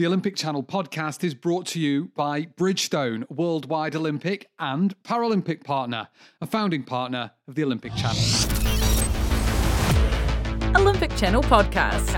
[0.00, 6.08] The Olympic Channel podcast is brought to you by Bridgestone, worldwide Olympic and Paralympic partner,
[6.40, 8.16] a founding partner of the Olympic Channel.
[10.74, 12.08] Olympic Channel podcast.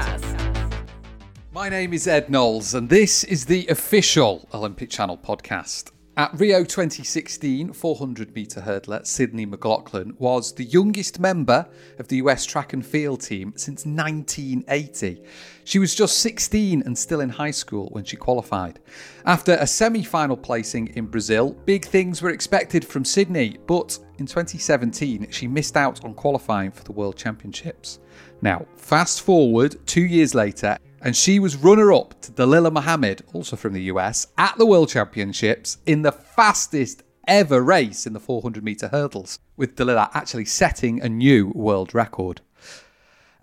[1.52, 5.90] My name is Ed Knowles, and this is the official Olympic Channel podcast.
[6.14, 11.66] At Rio 2016 400 metre hurdler Sydney McLaughlin was the youngest member
[11.98, 15.22] of the US track and field team since 1980.
[15.64, 18.80] She was just 16 and still in high school when she qualified.
[19.24, 24.26] After a semi final placing in Brazil, big things were expected from Sydney, but in
[24.26, 28.00] 2017 she missed out on qualifying for the World Championships.
[28.42, 33.56] Now, fast forward two years later, and she was runner up to Dalilah Muhammad, also
[33.56, 38.64] from the US, at the World Championships in the fastest ever race in the 400
[38.64, 42.40] metre hurdles, with Dalilah actually setting a new world record.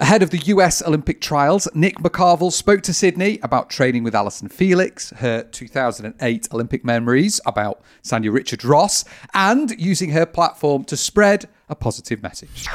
[0.01, 4.47] Ahead of the US Olympic trials, Nick McCarville spoke to Sydney about training with Allyson
[4.47, 9.03] Felix, her 2008 Olympic memories about Sanya Richard Ross,
[9.33, 12.67] and using her platform to spread a positive message.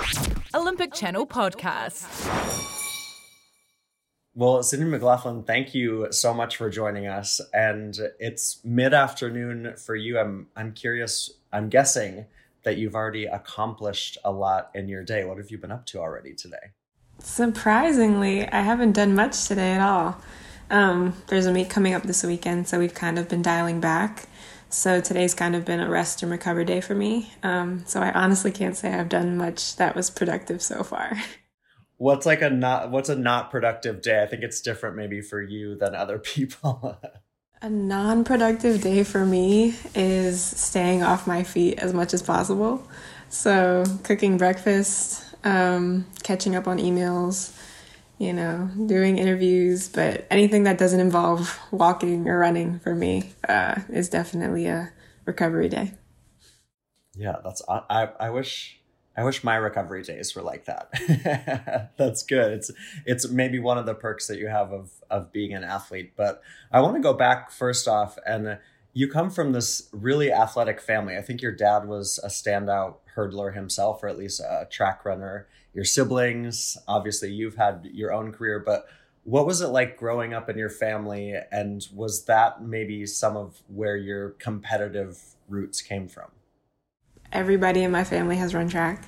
[0.54, 2.93] Olympic Channel podcast.
[4.36, 7.40] Well, Sydney McLaughlin, thank you so much for joining us.
[7.52, 10.18] And it's mid-afternoon for you.
[10.18, 11.30] I'm I'm curious.
[11.52, 12.26] I'm guessing
[12.64, 15.24] that you've already accomplished a lot in your day.
[15.24, 16.72] What have you been up to already today?
[17.20, 20.20] Surprisingly, I haven't done much today at all.
[20.68, 24.26] Um, there's a meet coming up this weekend, so we've kind of been dialing back.
[24.68, 27.32] So today's kind of been a rest and recover day for me.
[27.44, 31.16] Um, so I honestly can't say I've done much that was productive so far.
[31.96, 34.22] What's like a not what's a not productive day?
[34.22, 36.98] I think it's different maybe for you than other people.
[37.62, 42.86] a non-productive day for me is staying off my feet as much as possible.
[43.30, 47.56] So cooking breakfast, um, catching up on emails,
[48.18, 53.80] you know, doing interviews, but anything that doesn't involve walking or running for me uh,
[53.88, 54.92] is definitely a
[55.24, 55.92] recovery day.
[57.14, 58.80] Yeah, that's I I wish
[59.16, 61.92] I wish my recovery days were like that.
[61.96, 62.52] That's good.
[62.52, 62.70] It's
[63.06, 66.14] it's maybe one of the perks that you have of of being an athlete.
[66.16, 66.42] But
[66.72, 68.58] I want to go back first off, and
[68.92, 71.16] you come from this really athletic family.
[71.16, 75.46] I think your dad was a standout hurdler himself, or at least a track runner.
[75.72, 78.86] Your siblings, obviously, you've had your own career, but
[79.24, 81.34] what was it like growing up in your family?
[81.50, 86.30] And was that maybe some of where your competitive roots came from?
[87.34, 89.02] Everybody in my family has run track.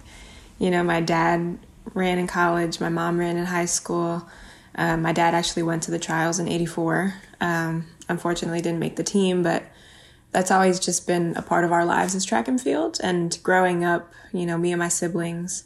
[0.58, 1.58] You know, my dad
[1.94, 4.28] ran in college, my mom ran in high school.
[4.74, 7.14] Um, my dad actually went to the trials in 84.
[7.40, 9.62] Um, unfortunately, didn't make the team, but
[10.32, 12.98] that's always just been a part of our lives as track and field.
[13.02, 15.64] And growing up, you know, me and my siblings,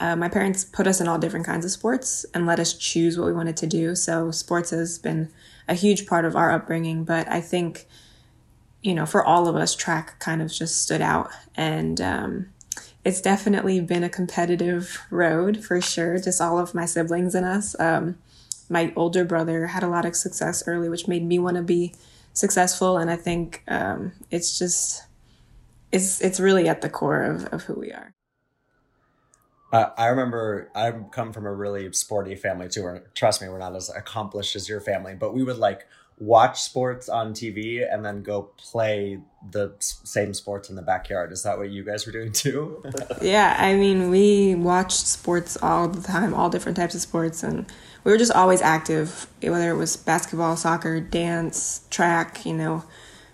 [0.00, 3.18] uh, my parents put us in all different kinds of sports and let us choose
[3.18, 3.94] what we wanted to do.
[3.94, 5.28] So sports has been
[5.68, 7.04] a huge part of our upbringing.
[7.04, 7.86] But I think
[8.82, 11.30] you know, for all of us, track kind of just stood out.
[11.56, 12.46] And um,
[13.04, 17.78] it's definitely been a competitive road for sure, just all of my siblings and us.
[17.80, 18.18] Um,
[18.68, 21.94] my older brother had a lot of success early, which made me want to be
[22.34, 22.98] successful.
[22.98, 25.04] And I think um, it's just,
[25.90, 28.12] it's, it's really at the core of, of who we are.
[29.72, 32.82] Uh, I remember I come from a really sporty family too.
[32.82, 35.86] Or trust me, we're not as accomplished as your family, but we would like
[36.20, 39.20] watch sports on TV and then go play
[39.50, 41.32] the same sports in the backyard.
[41.32, 42.82] Is that what you guys were doing too?
[43.22, 47.66] yeah, I mean, we watched sports all the time, all different types of sports, and
[48.04, 52.84] we were just always active, whether it was basketball, soccer, dance, track, you know.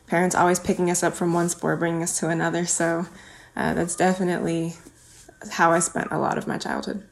[0.06, 2.66] Parents always picking us up from one sport, bringing us to another.
[2.66, 3.06] So
[3.56, 4.74] uh, that's definitely
[5.50, 7.08] how I spent a lot of my childhood.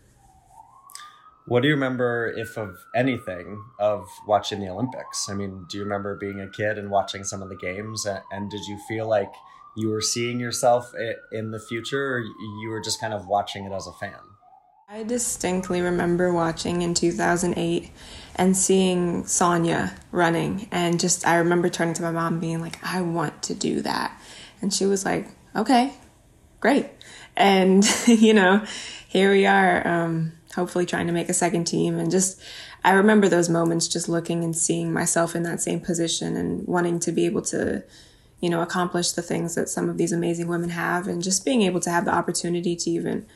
[1.46, 5.28] What do you remember, if of anything, of watching the Olympics?
[5.28, 8.06] I mean, do you remember being a kid and watching some of the games?
[8.30, 9.32] And did you feel like
[9.76, 10.92] you were seeing yourself
[11.32, 14.20] in the future, or you were just kind of watching it as a fan?
[14.88, 17.90] I distinctly remember watching in 2008
[18.36, 20.68] and seeing Sanya running.
[20.70, 24.20] And just, I remember turning to my mom being like, I want to do that.
[24.60, 25.94] And she was like, okay,
[26.60, 26.90] great.
[27.36, 28.64] And, you know,
[29.08, 29.86] here we are.
[29.86, 32.40] Um, hopefully trying to make a second team and just
[32.84, 36.98] I remember those moments just looking and seeing myself in that same position and wanting
[37.00, 37.82] to be able to
[38.40, 41.62] you know accomplish the things that some of these amazing women have and just being
[41.62, 43.26] able to have the opportunity to even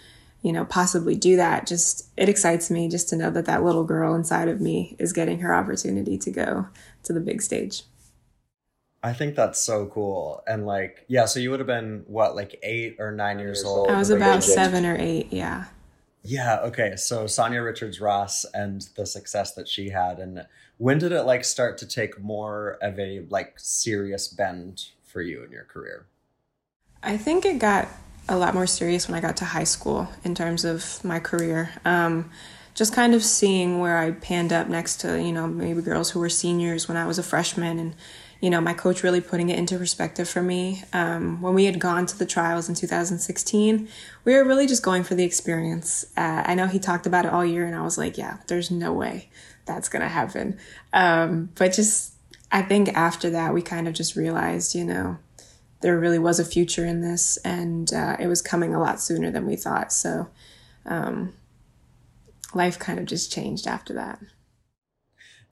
[0.42, 3.84] you know possibly do that just it excites me just to know that that little
[3.84, 6.66] girl inside of me is getting her opportunity to go
[7.02, 7.82] to the big stage
[9.02, 10.42] I think that's so cool.
[10.48, 13.88] And like, yeah, so you would have been what, like eight or nine years old?
[13.88, 15.66] I was about seven or eight, yeah
[16.26, 16.58] Yeah.
[16.64, 16.96] Okay.
[16.96, 20.44] So Sanya Richards Ross and the success that she had, and
[20.78, 25.44] when did it like start to take more of a like serious bend for you
[25.44, 26.06] in your career?
[27.02, 27.88] I think it got
[28.28, 31.70] a lot more serious when I got to high school in terms of my career.
[31.84, 32.30] Um,
[32.74, 36.20] just kind of seeing where I panned up next to, you know, maybe girls who
[36.20, 37.94] were seniors when I was a freshman and,
[38.40, 40.82] you know, my coach really putting it into perspective for me.
[40.92, 43.88] Um, when we had gone to the trials in 2016,
[44.24, 46.04] we were really just going for the experience.
[46.16, 48.70] Uh, I know he talked about it all year and I was like, yeah, there's
[48.70, 49.28] no way
[49.64, 50.58] that's going to happen.
[50.92, 52.12] Um, but just,
[52.52, 55.18] I think after that, we kind of just realized, you know,
[55.80, 59.30] there really was a future in this and uh, it was coming a lot sooner
[59.30, 59.92] than we thought.
[59.92, 60.28] So,
[60.84, 61.34] um,
[62.54, 64.20] life kind of just changed after that.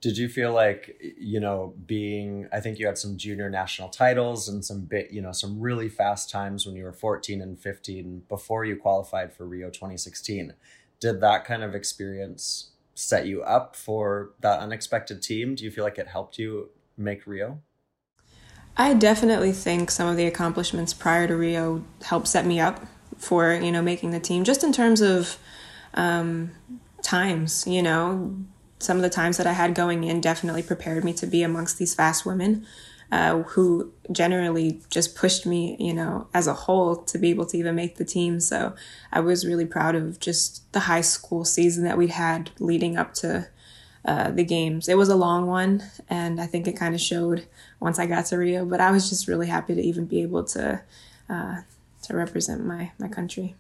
[0.05, 2.47] Did you feel like you know being?
[2.53, 5.89] I think you had some junior national titles and some bit, you know, some really
[5.89, 10.53] fast times when you were fourteen and fifteen before you qualified for Rio twenty sixteen.
[11.01, 15.55] Did that kind of experience set you up for that unexpected team?
[15.55, 16.69] Do you feel like it helped you
[16.99, 17.63] make Rio?
[18.77, 22.87] I definitely think some of the accomplishments prior to Rio helped set me up
[23.17, 25.39] for you know making the team, just in terms of
[25.95, 26.51] um,
[27.03, 28.37] times, you know,
[28.79, 31.79] some of the times that I had going in definitely prepared me to be amongst
[31.79, 32.67] these fast women
[33.13, 37.57] uh, who generally just pushed me, you know, as a whole to be able to
[37.57, 38.41] even make the team.
[38.41, 38.75] So
[39.13, 43.15] I was really proud of just the high school season that we had leading up
[43.15, 43.49] to
[44.05, 44.89] uh, the games.
[44.89, 47.47] It was a long one, and I think it kind of showed
[47.81, 48.65] once I got to Rio.
[48.65, 50.83] But I was just really happy to even be able to
[51.29, 51.57] uh,
[52.03, 53.55] to represent my my country.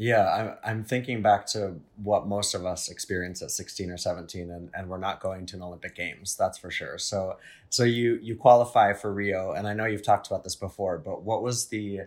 [0.00, 4.50] Yeah, I'm, I'm thinking back to what most of us experience at 16 or 17,
[4.50, 6.96] and, and we're not going to an Olympic Games, that's for sure.
[6.96, 7.36] So,
[7.68, 11.22] so you you qualify for Rio, and I know you've talked about this before, but
[11.22, 12.04] what was the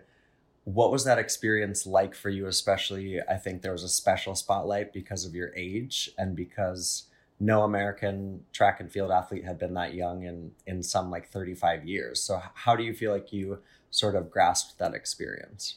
[0.64, 2.48] what was that experience like for you?
[2.48, 7.04] Especially, I think there was a special spotlight because of your age and because
[7.38, 11.86] no American track and field athlete had been that young in in some like 35
[11.86, 12.20] years.
[12.20, 13.60] So, how do you feel like you
[13.92, 15.76] sort of grasped that experience?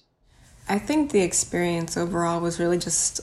[0.70, 3.22] I think the experience overall was really just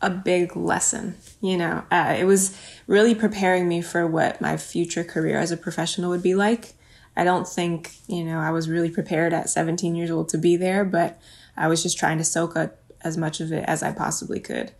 [0.00, 1.16] a big lesson.
[1.40, 5.56] You know, uh, it was really preparing me for what my future career as a
[5.56, 6.74] professional would be like.
[7.16, 10.56] I don't think, you know, I was really prepared at 17 years old to be
[10.56, 11.20] there, but
[11.56, 14.72] I was just trying to soak up as much of it as I possibly could.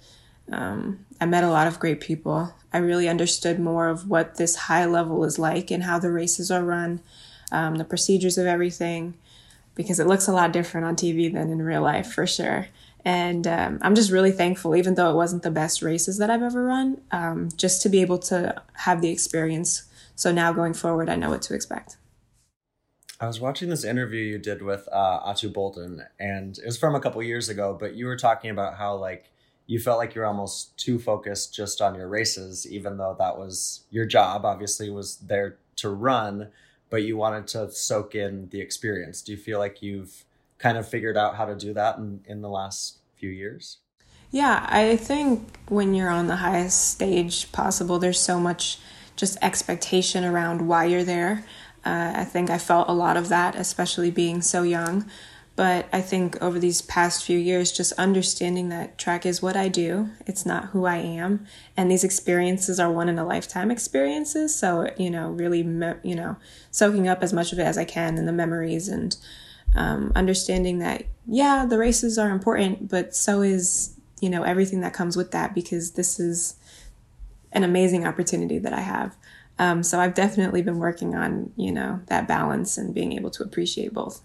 [0.51, 2.55] Um, I met a lot of great people.
[2.73, 6.51] I really understood more of what this high level is like and how the races
[6.51, 7.01] are run,
[7.51, 9.15] um, the procedures of everything
[9.75, 12.69] because it looks a lot different on TV than in real life for sure.
[13.05, 16.43] And um, I'm just really thankful, even though it wasn't the best races that I've
[16.43, 19.85] ever run, um, just to be able to have the experience.
[20.15, 21.97] So now going forward, I know what to expect.
[23.21, 26.97] I was watching this interview you did with uh, Ato Boldon, and it was from
[26.97, 27.77] a couple years ago.
[27.79, 29.31] But you were talking about how like
[29.67, 33.85] you felt like you're almost too focused just on your races, even though that was
[33.91, 34.45] your job.
[34.45, 36.49] Obviously, was there to run,
[36.93, 39.23] but you wanted to soak in the experience.
[39.23, 40.27] Do you feel like you've
[40.59, 43.79] kind of figured out how to do that in, in the last few years?
[44.31, 48.79] Yeah, I think when you're on the highest stage possible, there's so much
[49.17, 51.47] just expectation around why you're there.
[51.83, 55.11] Uh, I think I felt a lot of that, especially being so young.
[55.63, 59.69] But I think over these past few years, just understanding that track is what I
[59.69, 61.47] do, it's not who I am.
[61.77, 64.53] And these experiences are one in a lifetime experiences.
[64.59, 66.35] So, you know, really, me- you know,
[66.73, 69.17] soaking up as much of it as I can and the memories and
[69.77, 74.95] um, understanding that, yeah, the races are important, but so is, you know, everything that
[74.95, 76.57] comes with that because this is
[77.53, 79.15] an amazing opportunity that I have.
[79.61, 83.45] Um, so I've definitely been working on, you know, that balance and being able to
[83.45, 84.23] appreciate both.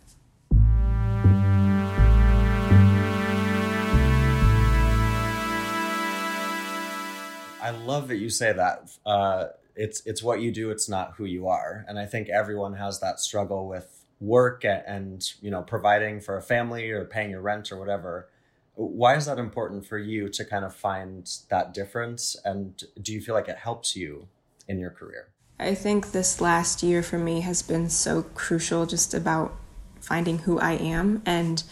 [7.67, 8.89] I love that you say that.
[9.05, 10.71] Uh, it's it's what you do.
[10.71, 11.83] It's not who you are.
[11.89, 16.37] And I think everyone has that struggle with work and, and you know providing for
[16.37, 18.29] a family or paying your rent or whatever.
[18.75, 22.37] Why is that important for you to kind of find that difference?
[22.45, 24.29] And do you feel like it helps you
[24.69, 25.27] in your career?
[25.59, 29.57] I think this last year for me has been so crucial just about
[29.99, 31.21] finding who I am.
[31.25, 31.63] And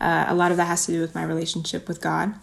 [0.00, 2.34] uh, a lot of that has to do with my relationship with God.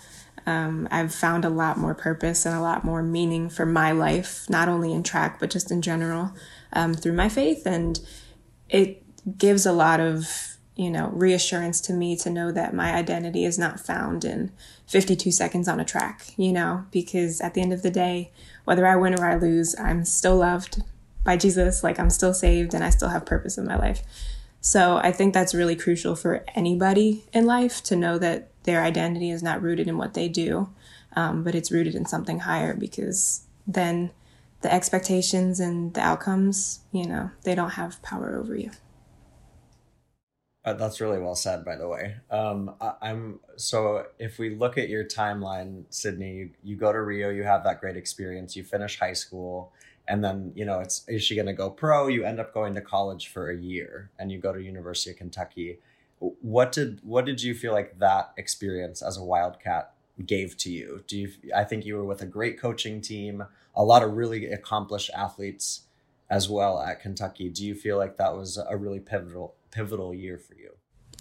[0.47, 4.49] Um, I've found a lot more purpose and a lot more meaning for my life,
[4.49, 6.31] not only in track, but just in general
[6.71, 7.65] um, through my faith.
[7.65, 7.99] And
[8.69, 9.03] it
[9.37, 13.59] gives a lot of, you know, reassurance to me to know that my identity is
[13.59, 14.53] not found in
[14.87, 18.31] 52 seconds on a track, you know, because at the end of the day,
[18.63, 20.81] whether I win or I lose, I'm still loved
[21.25, 21.83] by Jesus.
[21.83, 24.01] Like I'm still saved and I still have purpose in my life.
[24.67, 29.29] So I think that's really crucial for anybody in life to know that their identity
[29.29, 30.67] is not rooted in what they do,
[31.15, 34.12] um, but it's rooted in something higher because then
[34.63, 38.71] the expectations and the outcomes, you know, they don't have power over you.
[40.65, 42.17] Uh, that's really well said, by the way.
[42.29, 47.01] Um, I, am so if we look at your timeline, Sydney, you, you go to
[47.01, 49.71] Rio, you have that great experience, you finish high school,
[50.07, 52.07] and then you know it's is she going to go pro?
[52.07, 55.17] You end up going to college for a year, and you go to University of
[55.17, 55.79] Kentucky.
[56.19, 59.93] What did what did you feel like that experience as a Wildcat
[60.25, 61.03] gave to you?
[61.07, 61.31] Do you?
[61.55, 63.43] I think you were with a great coaching team,
[63.75, 65.81] a lot of really accomplished athletes
[66.29, 67.49] as well at Kentucky.
[67.49, 70.71] Do you feel like that was a really pivotal pivotal year for you?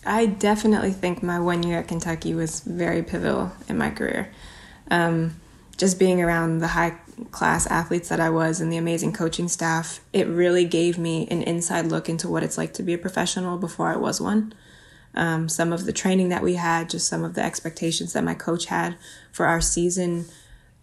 [0.05, 4.33] I definitely think my one year at Kentucky was very pivotal in my career.
[4.91, 5.41] Um,
[5.77, 6.97] just being around the high
[7.31, 11.43] class athletes that I was and the amazing coaching staff, it really gave me an
[11.43, 14.55] inside look into what it's like to be a professional before I was one.
[15.15, 18.35] Um, some of the training that we had, just some of the expectations that my
[18.35, 18.97] coach had
[19.33, 20.27] for our season.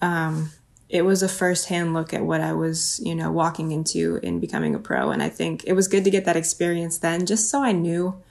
[0.02, 0.52] Um,
[0.90, 4.74] it was a firsthand look at what I was, you know, walking into in becoming
[4.74, 5.12] a pro.
[5.12, 8.22] And I think it was good to get that experience then, just so I knew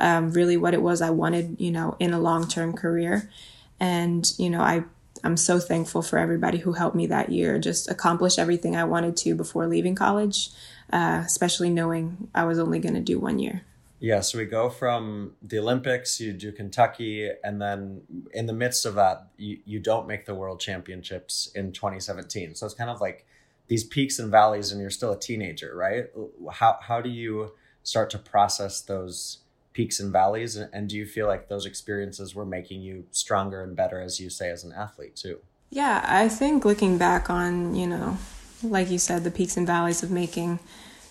[0.00, 3.30] um, really what it was I wanted, you know, in a long term career.
[3.78, 4.84] And, you know, I,
[5.24, 9.16] I'm so thankful for everybody who helped me that year just accomplish everything I wanted
[9.18, 10.50] to before leaving college,
[10.92, 13.62] uh, especially knowing I was only going to do one year.
[14.00, 18.02] Yeah, so we go from the Olympics, you do Kentucky, and then
[18.34, 22.56] in the midst of that, you, you don't make the world championships in 2017.
[22.56, 23.24] So it's kind of like
[23.68, 26.06] these peaks and valleys, and you're still a teenager, right?
[26.50, 27.52] How, how do you
[27.84, 29.38] start to process those
[29.72, 30.56] peaks and valleys?
[30.56, 34.30] And do you feel like those experiences were making you stronger and better, as you
[34.30, 35.38] say, as an athlete, too?
[35.70, 38.18] Yeah, I think looking back on, you know,
[38.62, 40.58] like you said, the peaks and valleys of making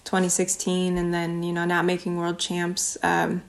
[0.04, 3.44] 2016 and then you know not making world champs um,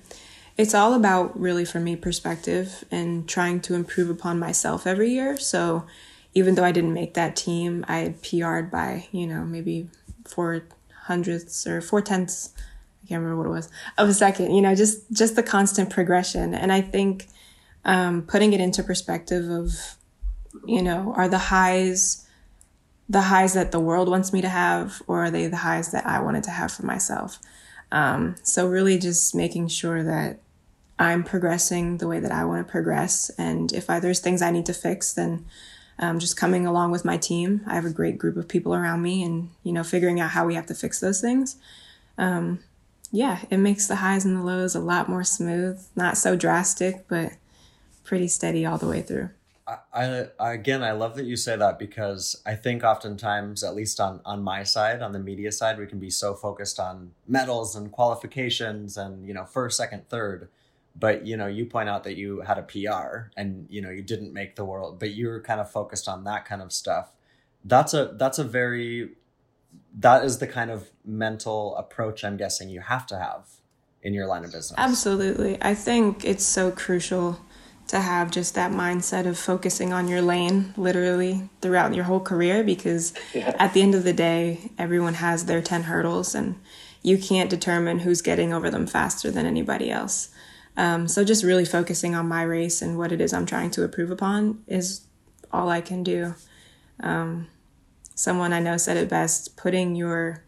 [0.57, 5.37] it's all about really for me perspective and trying to improve upon myself every year
[5.39, 5.85] so
[6.35, 9.89] even though i didn't make that team i pr'd by you know maybe
[10.27, 10.63] four
[11.05, 12.51] hundredths or four tenths
[13.03, 15.91] i can't remember what it was of a second you know just just the constant
[15.91, 17.29] progression and i think
[17.85, 19.97] um, putting it into perspective of
[20.67, 22.23] you know are the highs
[23.13, 26.07] the highs that the world wants me to have, or are they the highs that
[26.07, 27.39] I wanted to have for myself?
[27.91, 30.41] Um, so, really, just making sure that
[30.99, 33.31] I'm progressing the way that I want to progress.
[33.37, 35.45] And if I, there's things I need to fix, then
[35.99, 37.61] um, just coming along with my team.
[37.67, 40.47] I have a great group of people around me, and you know, figuring out how
[40.47, 41.57] we have to fix those things.
[42.17, 42.61] Um,
[43.13, 47.07] yeah, it makes the highs and the lows a lot more smooth, not so drastic,
[47.09, 47.35] but
[48.03, 49.29] pretty steady all the way through.
[49.67, 54.01] I, I, again, I love that you say that because I think oftentimes, at least
[54.01, 57.77] on on my side, on the media side, we can be so focused on medals
[57.77, 60.49] and qualifications and you know first, second, third.
[60.99, 64.03] But you know, you point out that you had a PR and you know you
[64.03, 67.13] didn't make the world, but you were kind of focused on that kind of stuff.
[67.65, 69.13] That's a that's a very
[69.99, 73.49] that is the kind of mental approach I'm guessing you have to have
[74.03, 74.75] in your line of business.
[74.79, 77.41] Absolutely, I think it's so crucial
[77.89, 82.65] to have just that mindset of focusing on your lane literally throughout your whole career
[82.65, 83.55] because yeah.
[83.59, 86.59] at the end of the day, everyone has their 10 hurdles and
[87.03, 90.31] you can't determine who's getting over them faster than anybody else.
[90.77, 93.83] Um, so just really focusing on my race and what it is I'm trying to
[93.83, 95.07] improve upon is
[95.53, 96.35] all I can do.
[97.01, 97.49] Um,
[98.15, 100.45] someone I know said it best putting your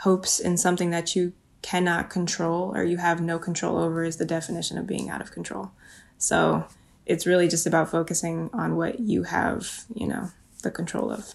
[0.00, 4.24] hopes in something that you cannot control or you have no control over is the
[4.24, 5.72] definition of being out of control.
[6.18, 6.66] So
[7.06, 10.30] it's really just about focusing on what you have, you know,
[10.62, 11.34] the control of.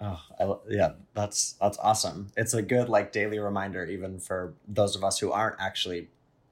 [0.00, 2.28] Oh, I, yeah, that's that's awesome.
[2.36, 6.08] It's a good like daily reminder, even for those of us who aren't actually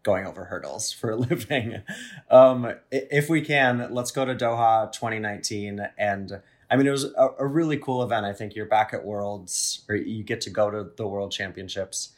[0.06, 1.82] going over hurdles for a living.
[2.30, 5.88] Um, if we can, let's go to Doha 2019.
[5.98, 6.40] And
[6.70, 8.26] I mean, it was a, a, really cool event.
[8.26, 12.10] I think you're back at Worlds, or you get to go to the World Championships,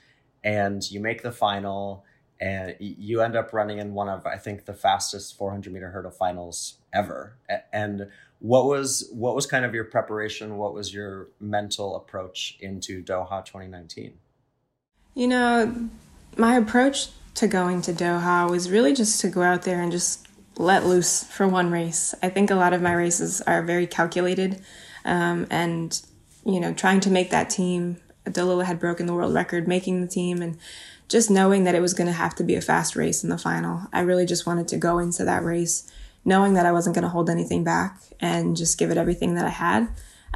[0.42, 2.04] and you make the final
[2.40, 6.10] and you end up running in one of I think the fastest 400 meter hurdle
[6.10, 7.36] finals ever.
[7.72, 10.56] And what was what was kind of your preparation?
[10.56, 14.14] What was your mental approach into Doha 2019?
[15.14, 15.88] You know,
[16.36, 20.27] my approach to going to Doha was really just to go out there and just
[20.58, 22.14] let loose for one race.
[22.22, 24.60] I think a lot of my races are very calculated,
[25.04, 26.00] um, and
[26.44, 27.98] you know, trying to make that team.
[28.26, 30.58] Dalilah had broken the world record making the team, and
[31.08, 33.38] just knowing that it was going to have to be a fast race in the
[33.38, 33.86] final.
[33.92, 35.90] I really just wanted to go into that race
[36.24, 39.46] knowing that I wasn't going to hold anything back and just give it everything that
[39.46, 39.88] I had.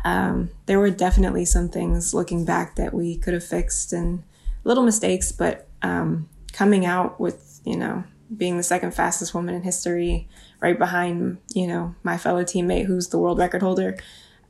[0.04, 4.22] Um, there were definitely some things looking back that we could have fixed and
[4.64, 8.04] little mistakes, but um, coming out with, you know,
[8.36, 10.28] being the second fastest woman in history,
[10.60, 13.96] right behind, you know, my fellow teammate who's the world record holder.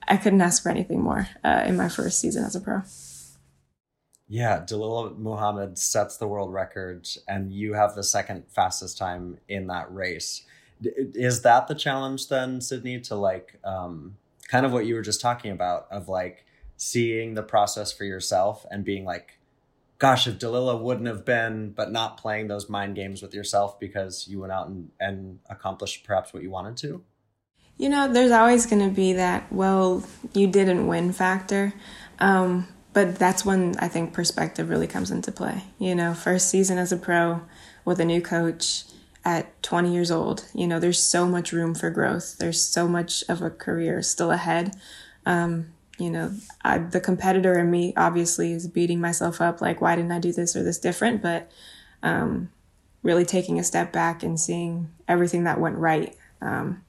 [0.06, 2.82] I couldn't ask for anything more uh, in my first season as a pro.
[4.28, 9.66] Yeah, Dalilah Muhammad sets the world record, and you have the second fastest time in
[9.66, 10.42] that race.
[10.82, 14.16] Is that the challenge then, Sydney, to like um,
[14.48, 16.46] kind of what you were just talking about of like
[16.76, 19.38] seeing the process for yourself and being like,
[20.02, 24.26] gosh, if Dalilah wouldn't have been, but not playing those mind games with yourself because
[24.26, 27.04] you went out and, and accomplished perhaps what you wanted to?
[27.78, 30.02] You know, there's always going to be that, well,
[30.34, 31.72] you didn't win factor.
[32.18, 35.62] Um, but that's when I think perspective really comes into play.
[35.78, 37.42] You know, first season as a pro
[37.84, 38.82] with a new coach
[39.24, 42.38] at 20 years old, you know, there's so much room for growth.
[42.38, 44.74] There's so much of a career still ahead.
[45.24, 46.32] Um, you know,
[46.62, 50.32] I, the competitor in me obviously is beating myself up like, why didn't I do
[50.32, 51.22] this or this different?
[51.22, 51.50] But
[52.02, 52.50] um,
[53.02, 56.82] really taking a step back and seeing everything that went right um,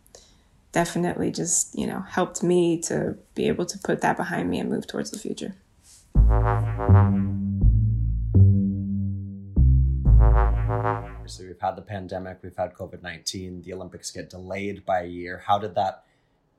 [0.71, 4.69] definitely just, you know, helped me to be able to put that behind me and
[4.69, 5.55] move towards the future.
[11.15, 15.07] Obviously, we've had the pandemic, we've had COVID 19, the Olympics get delayed by a
[15.07, 15.43] year.
[15.45, 16.03] How did that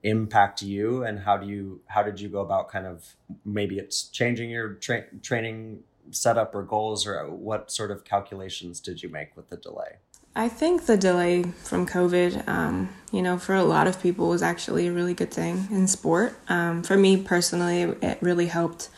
[0.05, 1.03] impact you?
[1.03, 4.75] And how do you how did you go about kind of maybe it's changing your
[4.75, 5.81] tra- training
[6.11, 9.97] setup or goals or what sort of calculations did you make with the delay?
[10.37, 14.43] I think the delay from covid um, you know for a lot of people was
[14.43, 16.37] actually a really good thing in sport.
[16.49, 18.91] Um, for me personally it really helped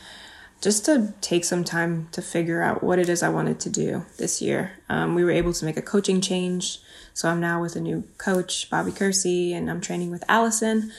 [0.59, 4.05] just to take some time to figure out what it is i wanted to do
[4.17, 4.73] this year.
[4.89, 6.79] Um, we were able to make a coaching change
[7.17, 10.91] so I'm now with a new coach, Bobby Kersee, and I'm training with Allyson.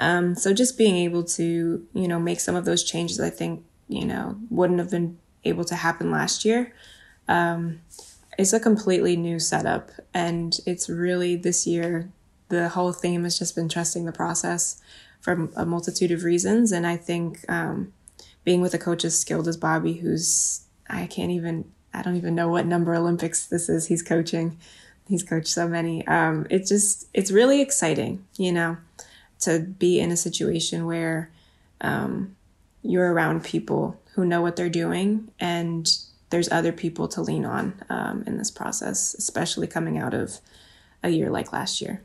[0.00, 3.62] Um, so just being able to, you know, make some of those changes, I think,
[3.86, 6.72] you know, wouldn't have been able to happen last year.
[7.28, 7.80] Um,
[8.38, 12.10] it's a completely new setup, and it's really this year.
[12.48, 14.80] The whole theme has just been trusting the process
[15.20, 17.92] for a multitude of reasons, and I think um,
[18.44, 22.34] being with a coach as skilled as Bobby, who's I can't even I don't even
[22.34, 24.56] know what number Olympics this is he's coaching
[25.08, 26.06] he's coached so many.
[26.06, 28.76] Um, it just it's really exciting, you know,
[29.40, 31.30] to be in a situation where
[31.80, 32.36] um,
[32.82, 35.88] you're around people who know what they're doing and
[36.30, 40.40] there's other people to lean on um, in this process, especially coming out of
[41.02, 42.02] a year like last year.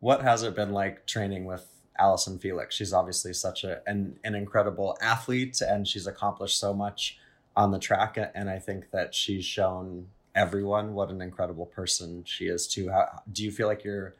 [0.00, 2.74] What has it been like training with Allyson Felix?
[2.74, 7.18] She's obviously such a, an, an incredible athlete and she's accomplished so much
[7.56, 8.16] on the track.
[8.34, 12.90] And I think that she's shown everyone what an incredible person she is too.
[12.90, 14.14] How, do you feel like you're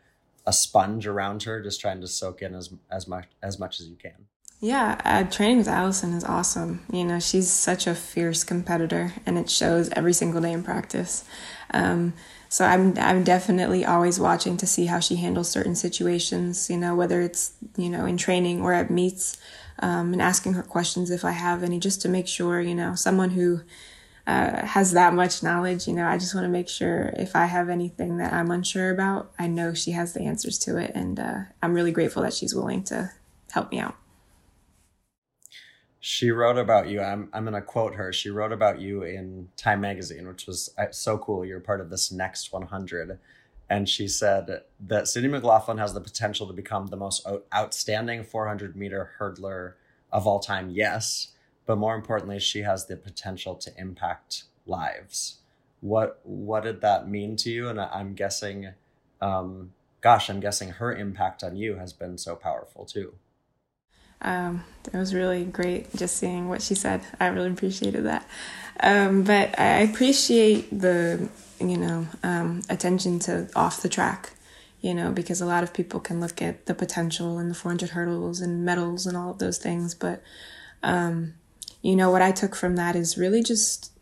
[0.47, 3.89] a sponge around her, just trying to soak in as as much as much as
[3.89, 4.27] you can?
[4.61, 6.81] Yeah, uh, training with Allyson is awesome.
[6.93, 11.25] You know, she's such a fierce competitor, and it shows every single day in practice.
[11.73, 12.15] Um,
[12.49, 16.69] so I'm I'm definitely always watching to see how she handles certain situations.
[16.69, 19.39] You know, whether it's you know in training or at meets,
[19.79, 22.97] um, and asking her questions if I have any, just to make sure you know
[22.97, 23.61] someone who
[24.29, 27.47] uh, has that much knowledge, you know, I just want to make sure if I
[27.47, 30.93] have anything that I'm unsure about, I know she has the answers to it.
[30.95, 33.11] And uh, I'm really grateful that she's willing to
[33.53, 33.97] help me out.
[35.99, 37.01] She wrote about you.
[37.01, 38.13] I'm, I'm going to quote her.
[38.13, 41.43] She wrote about you in Time Magazine, which was uh, so cool.
[41.43, 43.19] You're part of this next 100.
[43.71, 48.77] And she said that Sydney McLaughlin has the potential to become the most outstanding 400
[48.77, 49.73] meter hurdler
[50.13, 50.69] of all time.
[50.69, 51.29] Yes
[51.69, 55.37] but more importantly, she has the potential to impact lives.
[55.81, 57.69] What what did that mean to you?
[57.69, 58.71] And I'm guessing,
[59.21, 63.13] um, gosh, I'm guessing her impact on you has been so powerful too.
[64.23, 67.03] Um, it was really great just seeing what she said.
[67.21, 68.27] I really appreciated that.
[68.81, 71.29] Um, but I appreciate the
[71.61, 74.31] you know um, attention to off the track
[74.81, 77.91] you know, because a lot of people can look at the potential and the 400
[77.91, 80.23] hurdles and medals and all of those things, but
[80.85, 81.35] um,
[81.83, 83.93] you know, what I took from that is really just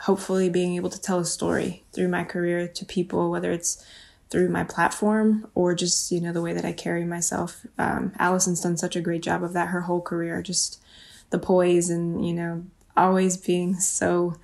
[0.00, 3.84] hopefully being able to tell a story through my career to people, whether it's
[4.30, 7.66] through my platform or just, you know, the way that I carry myself.
[7.78, 10.82] Um, Allyson's done such a great job of that her whole career, just
[11.30, 12.64] the poise and, you know,
[12.96, 14.36] always being so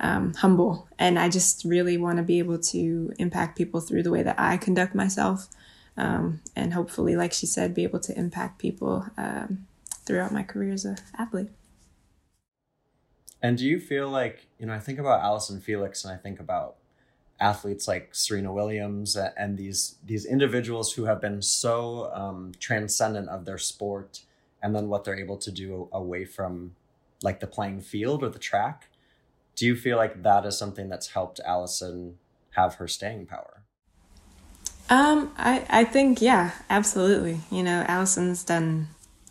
[0.00, 0.88] um, humble.
[0.98, 4.40] And I just really want to be able to impact people through the way that
[4.40, 5.48] I conduct myself.
[5.96, 9.66] Um, and hopefully, like she said, be able to impact people um,
[10.04, 11.50] throughout my career as an athlete.
[13.44, 16.40] And do you feel like, you know, I think about Allyson Felix and I think
[16.40, 16.76] about
[17.38, 23.44] athletes like Serena Williams and these these individuals who have been so um, transcendent of
[23.44, 24.22] their sport
[24.62, 26.74] and then what they're able to do away from
[27.22, 28.88] like the playing field or the track.
[29.56, 32.16] do you feel like that is something that's helped Allyson
[32.52, 33.62] have her staying power?
[34.88, 37.40] Um, I, I think, yeah, absolutely.
[37.50, 38.88] You know, Allyson's done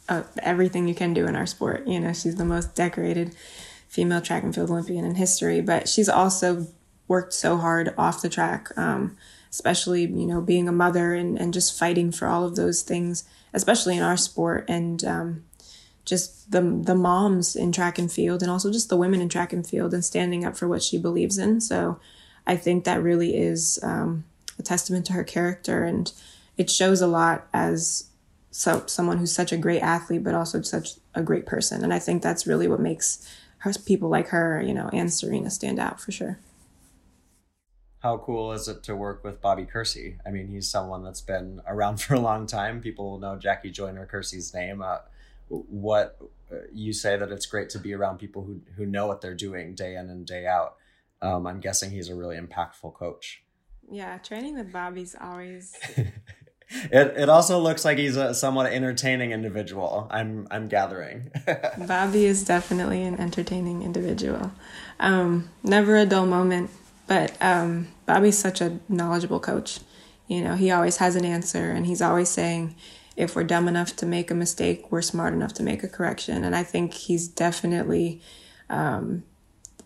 [0.08, 1.88] uh, everything you can do in our sport.
[1.88, 3.36] You know, she's the most decorated
[3.94, 6.66] female track and field Olympian in history, but she's also
[7.08, 9.16] worked so hard off the track, um,
[9.52, 13.24] especially, you know, being a mother and, and just fighting for all of those things,
[13.54, 14.66] especially in our sport.
[14.68, 15.44] And, um,
[16.06, 19.54] just the the moms in track and field and also just the women in track
[19.54, 21.62] and field and standing up for what she believes in.
[21.62, 21.98] So
[22.46, 24.26] I think that really is um,
[24.60, 26.12] a testament to her character and
[26.58, 28.10] it shows a lot as
[28.52, 32.00] so someone who's such a great athlete but also such a great person and I
[32.00, 33.26] think that's really what makes
[33.64, 36.38] her people like her, you know, and Serena stand out for sure.
[38.00, 40.18] How cool is it to work with Bobby Kersee?
[40.26, 42.82] I mean, he's someone that's been around for a long time.
[42.82, 44.82] People will know Jackie Joyner Kersee's name.
[44.82, 44.98] Uh,
[45.48, 46.18] what
[46.52, 49.34] uh, you say that it's great to be around people who who know what they're
[49.34, 50.76] doing day in and day out.
[51.22, 53.44] Um, I'm guessing he's a really impactful coach.
[53.90, 55.74] Yeah, training with Bobby's always.
[56.92, 60.08] it it also looks like he's a somewhat entertaining individual.
[60.10, 61.32] I'm I'm gathering.
[61.78, 64.52] Bobby is definitely an entertaining individual.
[65.00, 66.70] Um, never a dull moment,
[67.08, 69.80] but um, Bobby's such a knowledgeable coach.
[70.28, 72.76] You know, he always has an answer, and he's always saying,
[73.16, 76.44] if we're dumb enough to make a mistake, we're smart enough to make a correction.
[76.44, 78.22] And I think he's definitely,
[78.70, 79.24] um,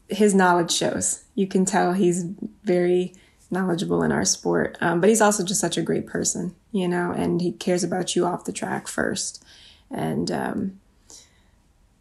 [0.08, 1.24] his knowledge shows.
[1.36, 2.24] You can tell he's
[2.64, 3.14] very
[3.52, 4.78] knowledgeable in our sport.
[4.82, 8.16] Um, but he's also just such a great person, you know, and he cares about
[8.16, 9.44] you off the track first.
[9.90, 10.80] And um,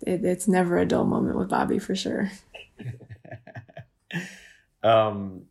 [0.02, 2.30] it, it's never a dull moment with Bobby for sure.
[4.82, 5.44] um,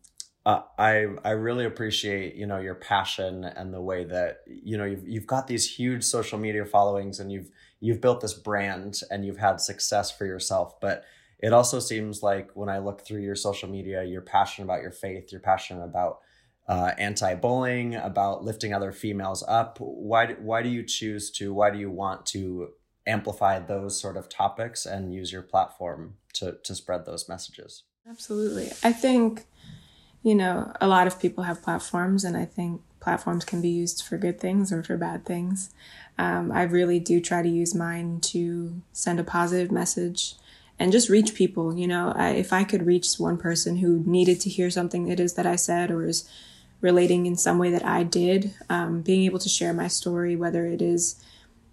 [0.45, 4.85] uh, I I really appreciate you know your passion and the way that you know
[4.85, 7.49] you've you've got these huge social media followings and you've
[7.79, 11.03] you've built this brand and you've had success for yourself but
[11.39, 14.91] it also seems like when I look through your social media you're passionate about your
[14.91, 16.19] faith you're passionate about
[16.67, 21.77] uh, anti-bullying about lifting other females up why why do you choose to why do
[21.77, 22.69] you want to
[23.07, 28.71] amplify those sort of topics and use your platform to to spread those messages absolutely
[28.83, 29.45] I think
[30.25, 34.03] you know, a lot of people have platforms, and I think platforms can be used
[34.03, 35.69] for good things or for bad things.
[36.17, 40.33] Um, I really do try to use mine to send a positive message
[40.79, 41.77] and just reach people.
[41.77, 45.19] You know, I, if I could reach one person who needed to hear something it
[45.19, 46.27] is that I said or is
[46.81, 50.65] relating in some way that I did, um, being able to share my story, whether
[50.65, 51.21] it is,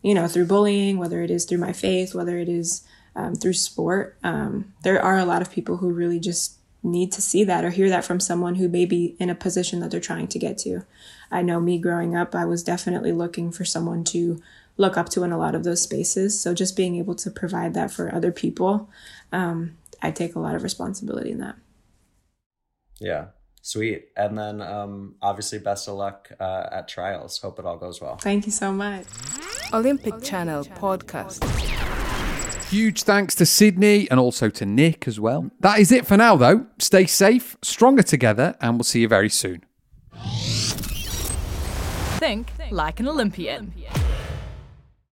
[0.03, 3.53] you know, through bullying, whether it is through my faith, whether it is um, through
[3.53, 7.65] sport, um, there are a lot of people who really just need to see that
[7.65, 10.39] or hear that from someone who may be in a position that they're trying to
[10.39, 10.85] get to.
[11.31, 14.43] I know me growing up, I was definitely looking for someone to
[14.77, 16.41] look up to in a lot of those spaces.
[16.41, 18.91] So just being able to provide that for other people,
[19.31, 21.57] um, I take a lot of responsibility in that.
[22.99, 23.27] Yeah,
[23.63, 24.09] sweet.
[24.17, 27.39] And then um, obviously, best of luck uh, at trials.
[27.39, 28.17] Hope it all goes well.
[28.17, 29.07] Thank you so much.
[29.73, 31.43] Olympic Channel podcast.
[32.69, 35.51] Huge thanks to Sydney and also to Nick as well.
[35.61, 36.67] That is it for now, though.
[36.79, 39.65] Stay safe, stronger together, and we'll see you very soon.
[42.19, 43.75] Think like an Olympian.